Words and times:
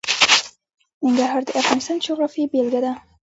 ننګرهار 1.03 1.41
د 1.45 1.49
افغانستان 1.61 1.97
د 1.99 2.03
جغرافیې 2.05 2.45
بېلګه 2.51 2.79
ده. 2.85 2.91